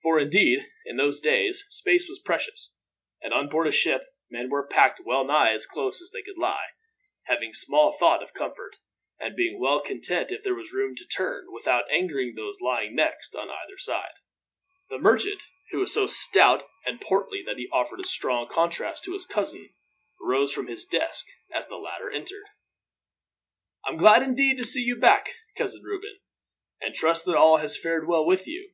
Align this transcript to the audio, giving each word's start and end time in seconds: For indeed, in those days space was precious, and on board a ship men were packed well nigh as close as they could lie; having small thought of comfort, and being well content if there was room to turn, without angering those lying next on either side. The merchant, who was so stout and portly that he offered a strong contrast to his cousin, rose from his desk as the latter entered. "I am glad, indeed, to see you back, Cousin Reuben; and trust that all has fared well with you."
For 0.00 0.20
indeed, 0.20 0.60
in 0.86 0.96
those 0.96 1.20
days 1.20 1.64
space 1.68 2.08
was 2.08 2.18
precious, 2.20 2.72
and 3.20 3.34
on 3.34 3.48
board 3.50 3.66
a 3.66 3.72
ship 3.72 4.04
men 4.30 4.48
were 4.48 4.66
packed 4.66 5.00
well 5.04 5.22
nigh 5.24 5.52
as 5.52 5.66
close 5.66 6.00
as 6.00 6.12
they 6.12 6.22
could 6.22 6.38
lie; 6.38 6.68
having 7.24 7.52
small 7.52 7.92
thought 7.92 8.22
of 8.22 8.32
comfort, 8.32 8.78
and 9.18 9.36
being 9.36 9.60
well 9.60 9.80
content 9.82 10.30
if 10.32 10.42
there 10.44 10.54
was 10.54 10.72
room 10.72 10.94
to 10.96 11.04
turn, 11.06 11.52
without 11.52 11.90
angering 11.90 12.34
those 12.36 12.60
lying 12.62 12.94
next 12.94 13.34
on 13.36 13.50
either 13.50 13.76
side. 13.76 14.12
The 14.88 14.96
merchant, 14.98 15.42
who 15.72 15.78
was 15.80 15.92
so 15.92 16.06
stout 16.06 16.66
and 16.86 17.00
portly 17.02 17.42
that 17.44 17.58
he 17.58 17.68
offered 17.72 18.00
a 18.00 18.06
strong 18.06 18.48
contrast 18.48 19.02
to 19.04 19.12
his 19.14 19.26
cousin, 19.26 19.74
rose 20.20 20.54
from 20.54 20.68
his 20.68 20.86
desk 20.86 21.26
as 21.52 21.66
the 21.66 21.76
latter 21.76 22.08
entered. 22.10 22.44
"I 23.84 23.90
am 23.90 23.96
glad, 23.98 24.22
indeed, 24.22 24.56
to 24.58 24.64
see 24.64 24.80
you 24.82 24.96
back, 24.96 25.34
Cousin 25.56 25.82
Reuben; 25.82 26.18
and 26.80 26.94
trust 26.94 27.26
that 27.26 27.36
all 27.36 27.56
has 27.58 27.76
fared 27.76 28.06
well 28.06 28.24
with 28.24 28.46
you." 28.46 28.72